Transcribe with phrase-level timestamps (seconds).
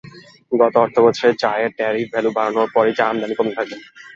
[0.51, 3.75] গত অর্থবছরে চায়ের ট্যারিফ ভ্যালু বাড়ানোর পরই চা আমদানি কমতে থাকে।